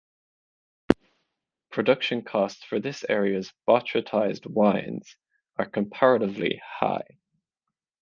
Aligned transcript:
Production 1.69 2.23
costs 2.23 2.63
for 2.63 2.79
this 2.79 3.05
area's 3.07 3.53
botrytized 3.69 4.47
wines 4.47 5.15
are 5.57 5.69
comparatively 5.69 6.59
high. 6.67 7.19